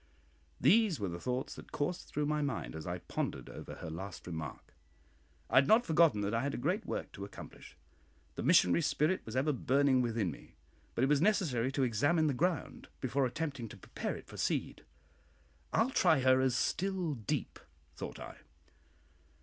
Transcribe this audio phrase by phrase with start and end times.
[0.59, 4.25] These were the thoughts that coursed through my mind as I pondered over her last
[4.25, 4.73] remark.
[5.47, 7.77] I had not forgotten that I had a great work to accomplish.
[8.33, 10.55] The missionary spirit was ever burning within me,
[10.95, 14.83] but it was necessary to examine the ground before attempting to prepare it for seed.
[15.71, 17.59] I'll try her as "still deep,"
[17.95, 18.37] thought I.